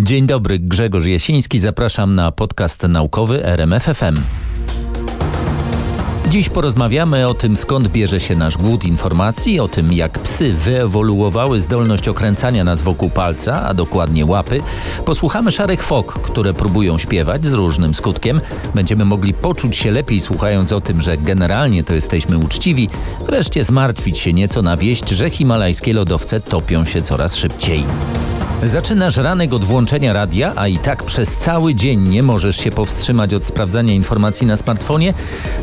[0.00, 1.58] Dzień dobry, Grzegorz Jasiński.
[1.58, 4.14] Zapraszam na podcast naukowy RMFFM.
[6.28, 11.60] Dziś porozmawiamy o tym, skąd bierze się nasz głód informacji, o tym, jak psy wyewoluowały
[11.60, 14.60] zdolność okręcania nas wokół palca, a dokładnie łapy.
[15.04, 18.40] Posłuchamy szarych fok, które próbują śpiewać z różnym skutkiem.
[18.74, 22.88] Będziemy mogli poczuć się lepiej słuchając o tym, że generalnie to jesteśmy uczciwi.
[23.26, 27.84] Wreszcie zmartwić się nieco na wieść, że himalajskie lodowce topią się coraz szybciej.
[28.62, 33.34] Zaczynasz ranek od włączenia radia, a i tak przez cały dzień nie możesz się powstrzymać
[33.34, 35.14] od sprawdzania informacji na smartfonie?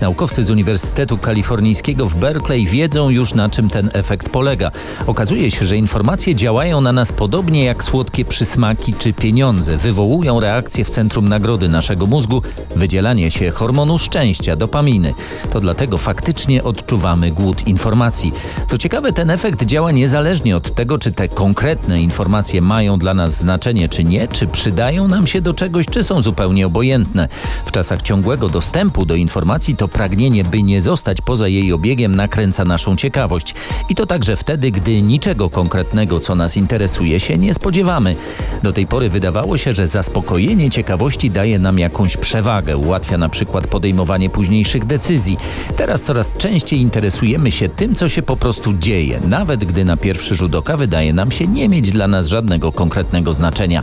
[0.00, 4.70] Naukowcy z Uniwersytetu Kalifornijskiego w Berkeley wiedzą już na czym ten efekt polega.
[5.06, 9.76] Okazuje się, że informacje działają na nas podobnie jak słodkie przysmaki czy pieniądze.
[9.76, 12.42] Wywołują reakcje w centrum nagrody naszego mózgu,
[12.76, 15.14] wydzielanie się hormonu szczęścia, dopaminy.
[15.52, 18.32] To dlatego faktycznie odczuwamy głód informacji.
[18.68, 23.14] Co ciekawe, ten efekt działa niezależnie od tego, czy te konkretne informacje mają mają dla
[23.14, 27.28] nas znaczenie czy nie, czy przydają nam się do czegoś, czy są zupełnie obojętne.
[27.64, 32.64] W czasach ciągłego dostępu do informacji to pragnienie, by nie zostać poza jej obiegiem, nakręca
[32.64, 33.54] naszą ciekawość.
[33.88, 38.16] I to także wtedy, gdy niczego konkretnego, co nas interesuje, się nie spodziewamy.
[38.62, 43.66] Do tej pory wydawało się, że zaspokojenie ciekawości daje nam jakąś przewagę, ułatwia na przykład
[43.66, 45.38] podejmowanie późniejszych decyzji.
[45.76, 50.34] Teraz coraz częściej interesujemy się tym, co się po prostu dzieje, nawet gdy na pierwszy
[50.34, 53.82] rzut oka wydaje nam się nie mieć dla nas żadnego konkretnego znaczenia.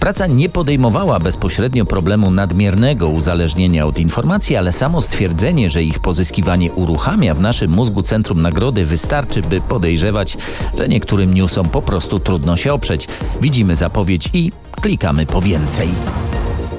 [0.00, 6.72] Praca nie podejmowała bezpośrednio problemu nadmiernego uzależnienia od informacji, ale samo stwierdzenie, że ich pozyskiwanie
[6.72, 10.36] uruchamia w naszym mózgu centrum nagrody wystarczy, by podejrzewać,
[10.78, 13.08] że niektórym newsom po prostu trudno się oprzeć.
[13.40, 15.88] Widzimy zapowiedź i klikamy po więcej.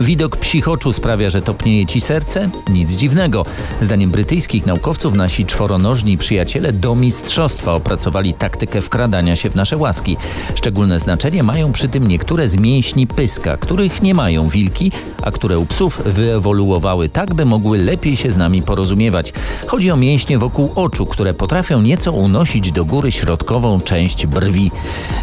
[0.01, 2.49] Widok psichoczu sprawia, że topnieje ci serce?
[2.69, 3.45] Nic dziwnego.
[3.81, 10.17] Zdaniem brytyjskich naukowców nasi czworonożni przyjaciele do mistrzostwa opracowali taktykę wkradania się w nasze łaski.
[10.55, 14.91] Szczególne znaczenie mają przy tym niektóre z mięśni pyska, których nie mają wilki,
[15.21, 19.33] a które u psów wyewoluowały tak, by mogły lepiej się z nami porozumiewać.
[19.67, 24.71] Chodzi o mięśnie wokół oczu, które potrafią nieco unosić do góry środkową część brwi.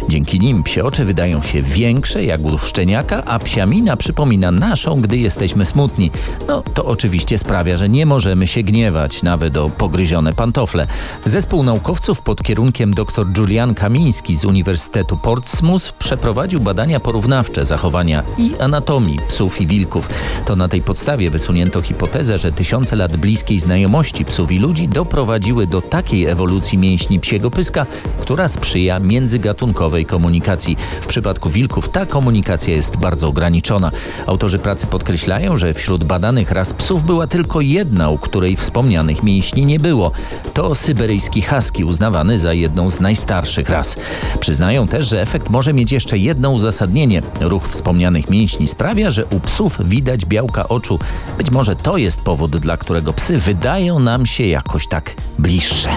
[0.09, 5.17] Dzięki nim psie oczy wydają się większe jak u szczeniaka, a psiamina przypomina naszą, gdy
[5.17, 6.11] jesteśmy smutni.
[6.47, 10.87] No to oczywiście sprawia, że nie możemy się gniewać, nawet o pogryzione pantofle.
[11.25, 18.51] Zespół naukowców pod kierunkiem dr Julian Kamiński z Uniwersytetu Portsmouth przeprowadził badania porównawcze zachowania i
[18.59, 20.09] anatomii psów i wilków.
[20.45, 25.67] To na tej podstawie wysunięto hipotezę, że tysiące lat bliskiej znajomości psów i ludzi doprowadziły
[25.67, 27.85] do takiej ewolucji mięśni psiego pyska,
[28.19, 30.77] która sprzyja międzygatunkowej komunikacji.
[31.01, 33.91] W przypadku wilków ta komunikacja jest bardzo ograniczona.
[34.25, 39.23] Autorzy Autorzy pracy podkreślają, że wśród badanych ras psów była tylko jedna, u której wspomnianych
[39.23, 40.11] mięśni nie było.
[40.53, 43.97] To syberyjski husky, uznawany za jedną z najstarszych ras.
[44.39, 47.21] Przyznają też, że efekt może mieć jeszcze jedno uzasadnienie.
[47.39, 50.99] Ruch wspomnianych mięśni sprawia, że u psów widać białka oczu.
[51.37, 55.89] Być może to jest powód, dla którego psy wydają nam się jakoś tak bliższe.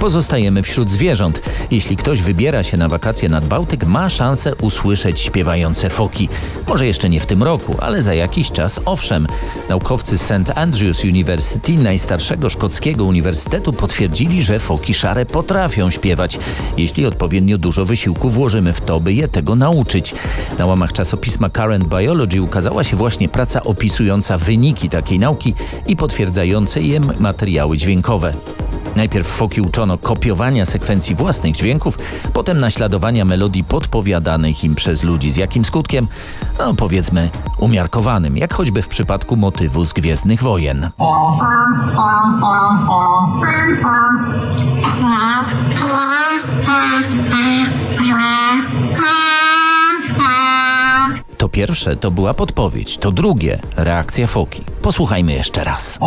[0.00, 1.40] Pozostajemy wśród zwierząt.
[1.70, 6.28] Jeśli ktoś wybiera się na wakacje nad Bałtyk, ma szansę usłyszeć śpiewające foki.
[6.68, 9.26] Może jeszcze nie w tym roku, ale za jakiś czas owszem.
[9.68, 10.52] Naukowcy St.
[10.54, 16.38] Andrews University, najstarszego szkockiego uniwersytetu, potwierdzili, że foki szare potrafią śpiewać,
[16.76, 20.14] jeśli odpowiednio dużo wysiłku włożymy w to, by je tego nauczyć.
[20.58, 25.54] Na łamach czasopisma Current Biology ukazała się właśnie praca opisująca wyniki takiej nauki
[25.86, 28.32] i potwierdzające je materiały dźwiękowe.
[28.96, 29.60] Najpierw foki
[29.98, 31.98] kopiowania sekwencji własnych dźwięków,
[32.32, 35.30] potem naśladowania melodii podpowiadanych im przez ludzi.
[35.30, 36.08] Z jakim skutkiem?
[36.58, 40.90] No powiedzmy umiarkowanym, jak choćby w przypadku motywu z Gwiezdnych Wojen.
[51.56, 54.62] Pierwsze to była podpowiedź, to drugie reakcja foki.
[54.82, 55.98] Posłuchajmy jeszcze raz.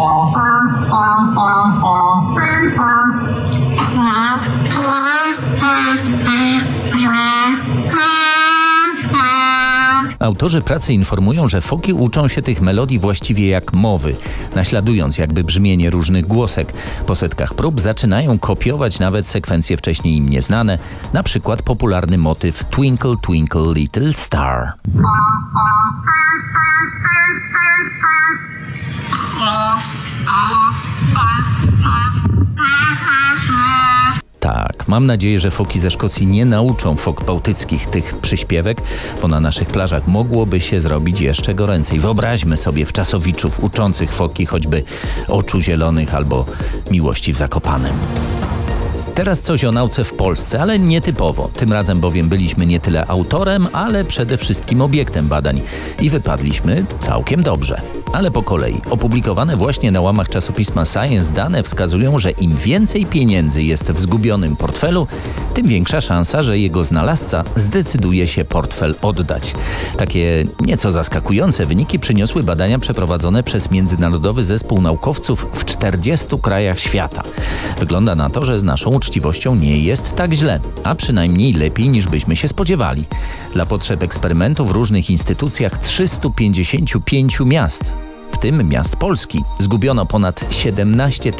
[10.20, 14.16] Autorzy pracy informują, że foki uczą się tych melodii właściwie jak mowy,
[14.56, 16.74] naśladując jakby brzmienie różnych głosek.
[17.06, 20.78] Po setkach prób zaczynają kopiować nawet sekwencje wcześniej im nieznane,
[21.14, 24.74] na przykład popularny motyw Twinkle Twinkle Little Star.
[34.90, 38.82] Mam nadzieję, że foki ze Szkocji nie nauczą fok bałtyckich tych przyśpiewek,
[39.22, 42.00] bo na naszych plażach mogłoby się zrobić jeszcze goręcej.
[42.00, 44.84] Wyobraźmy sobie wczasowiczów uczących foki choćby
[45.28, 46.46] oczu zielonych albo
[46.92, 47.94] miłości w Zakopanem.
[49.16, 51.50] Teraz coś o nauce w Polsce, ale nietypowo.
[51.54, 55.62] Tym razem bowiem byliśmy nie tyle autorem, ale przede wszystkim obiektem badań
[56.02, 57.99] i wypadliśmy całkiem dobrze.
[58.14, 58.82] Ale po kolei.
[58.90, 64.56] Opublikowane właśnie na łamach czasopisma Science dane wskazują, że im więcej pieniędzy jest w zgubionym
[64.56, 65.08] portfelu,
[65.54, 69.54] tym większa szansa, że jego znalazca zdecyduje się portfel oddać.
[69.98, 77.24] Takie nieco zaskakujące wyniki przyniosły badania przeprowadzone przez Międzynarodowy Zespół Naukowców w 40 krajach świata.
[77.80, 82.08] Wygląda na to, że z naszą uczciwością nie jest tak źle, a przynajmniej lepiej niż
[82.08, 83.04] byśmy się spodziewali.
[83.54, 87.99] Dla potrzeb eksperymentu w różnych instytucjach 355 miast
[88.38, 89.44] tym miast Polski.
[89.60, 91.32] Zgubiono ponad 17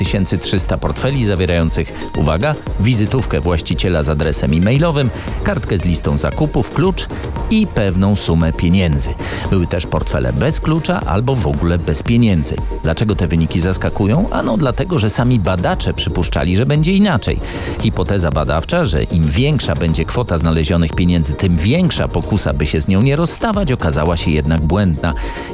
[0.42, 5.10] 300 portfeli zawierających, uwaga, wizytówkę właściciela z adresem e-mailowym,
[5.44, 7.08] kartkę z listą zakupów, klucz
[7.50, 9.10] i pewną sumę pieniędzy.
[9.50, 12.56] Były też portfele bez klucza albo w ogóle bez pieniędzy.
[12.84, 14.30] Dlaczego te wyniki zaskakują?
[14.30, 17.40] Ano dlatego, że sami badacze przypuszczali, że będzie inaczej.
[17.82, 22.88] Hipoteza badawcza, że im większa będzie kwota znalezionych pieniędzy, tym większa pokusa, by się z
[22.88, 25.14] nią nie rozstawać, okazała się jednak błędna.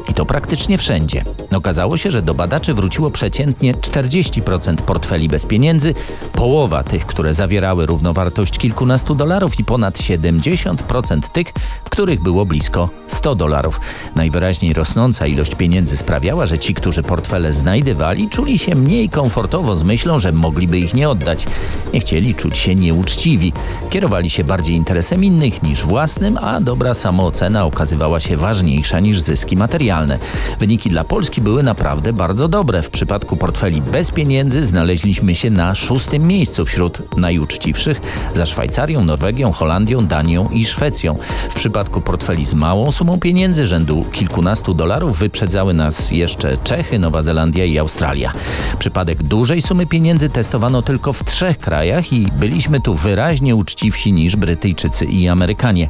[0.09, 1.24] I to praktycznie wszędzie.
[1.55, 5.93] Okazało się, że do badaczy wróciło przeciętnie 40% portfeli bez pieniędzy,
[6.33, 11.47] połowa tych, które zawierały równowartość kilkunastu dolarów i ponad 70% tych,
[11.85, 13.79] w których było blisko 100 dolarów.
[14.15, 19.83] Najwyraźniej rosnąca ilość pieniędzy sprawiała, że ci, którzy portfele znajdywali, czuli się mniej komfortowo z
[19.83, 21.45] myślą, że mogliby ich nie oddać.
[21.93, 23.53] Nie chcieli czuć się nieuczciwi.
[23.89, 29.57] Kierowali się bardziej interesem innych niż własnym, a dobra samoocena okazywała się ważniejsza niż zyski
[29.57, 30.19] materialne.
[30.59, 32.81] Wyniki dla Polski były naprawdę bardzo dobre.
[32.81, 38.01] W przypadku portfeli bez pieniędzy znaleźliśmy się na szóstym miejscu wśród najuczciwszych
[38.35, 41.15] za Szwajcarią, Norwegią, Holandią, Danią i Szwecją.
[41.49, 47.21] W przypadku portfeli z małą sumą pieniędzy rzędu kilkunastu dolarów wyprzedzały nas jeszcze Czechy, Nowa
[47.21, 48.31] Zelandia i Australia.
[48.79, 54.35] Przypadek dużej sumy pieniędzy testowano tylko w trzech krajach i byliśmy tu wyraźnie uczciwsi niż
[54.35, 55.87] Brytyjczycy i Amerykanie.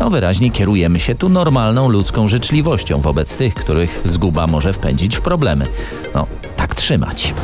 [0.00, 5.20] No wyraźnie kierujemy się tu normalną ludzką życzliwością wobec tych, których zguba może wpędzić w
[5.20, 5.66] problemy.
[6.14, 7.34] No, tak trzymać.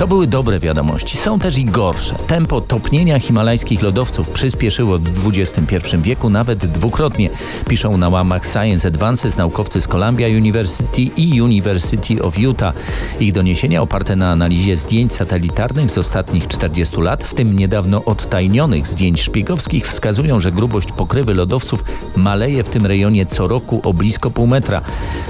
[0.00, 1.16] To były dobre wiadomości.
[1.16, 2.14] Są też i gorsze.
[2.26, 7.30] Tempo topnienia himalajskich lodowców przyspieszyło w XXI wieku nawet dwukrotnie,
[7.68, 12.74] piszą na łamach Science Advances naukowcy z Columbia University i University of Utah.
[13.20, 18.86] Ich doniesienia oparte na analizie zdjęć satelitarnych z ostatnich 40 lat, w tym niedawno odtajnionych
[18.86, 21.84] zdjęć szpiegowskich, wskazują, że grubość pokrywy lodowców
[22.16, 24.80] maleje w tym rejonie co roku o blisko pół metra.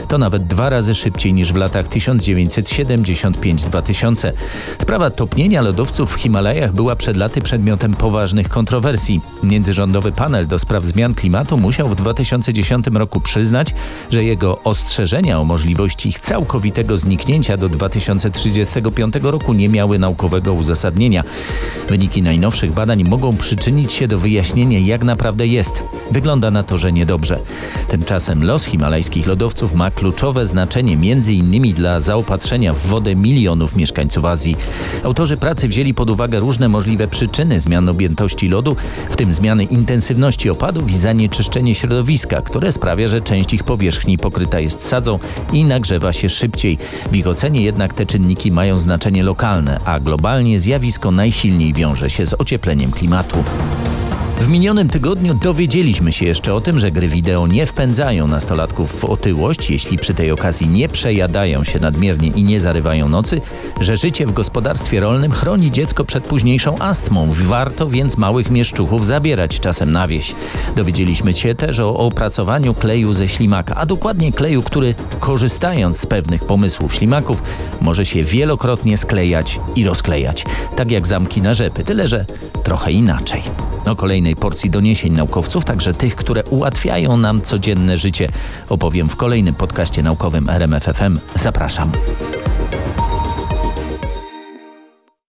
[0.09, 4.33] To nawet dwa razy szybciej niż w latach 1975-2000.
[4.83, 9.21] Sprawa topnienia lodowców w Himalajach była przed laty przedmiotem poważnych kontrowersji.
[9.43, 13.75] Międzyrządowy panel do spraw zmian klimatu musiał w 2010 roku przyznać,
[14.11, 21.25] że jego ostrzeżenia o możliwości ich całkowitego zniknięcia do 2035 roku nie miały naukowego uzasadnienia.
[21.89, 25.83] Wyniki najnowszych badań mogą przyczynić się do wyjaśnienia, jak naprawdę jest.
[26.11, 27.39] Wygląda na to, że niedobrze.
[27.89, 31.75] Tymczasem los himalajskich lodowców ma kluczowe znaczenie m.in.
[31.75, 34.50] dla zaopatrzenia w wodę milionów mieszkańców Azji.
[35.05, 38.77] Autorzy pracy wzięli pod uwagę różne możliwe przyczyny zmian objętości lodu,
[39.11, 44.61] w tym zmiany intensywności opadów i zanieczyszczenie środowiska, które sprawia, że część ich powierzchni pokryta
[44.61, 45.19] jest sadzą
[45.53, 46.79] i nagrzewa się szybciej.
[47.13, 52.27] W ich ocenie jednak te czynniki mają znaczenie lokalne, a globalnie zjawisko najsilniej wiąże się
[52.27, 53.45] z ociepleniem klimatu.
[54.41, 59.05] W minionym tygodniu dowiedzieliśmy się jeszcze o tym, że gry wideo nie wpędzają nastolatków w
[59.05, 63.41] otyłość, jeśli przy tej okazji nie przejadają się nadmiernie i nie zarywają nocy,
[63.81, 67.29] że życie w gospodarstwie rolnym chroni dziecko przed późniejszą astmą.
[67.33, 70.35] Warto więc małych mieszczuchów zabierać czasem na wieś.
[70.77, 76.45] Dowiedzieliśmy się też o opracowaniu kleju ze ślimaka, a dokładnie kleju, który korzystając z pewnych
[76.45, 77.43] pomysłów ślimaków
[77.81, 80.45] może się wielokrotnie sklejać i rozklejać.
[80.77, 82.27] Tak jak zamki na rzepy, tyle że
[82.65, 83.43] trochę inaczej.
[83.87, 83.97] O
[84.31, 88.29] kolejnej porcji doniesień naukowców, także tych, które ułatwiają nam codzienne życie,
[88.69, 91.19] opowiem w kolejnym podcaście naukowym RMFFM.
[91.35, 91.93] Zapraszam.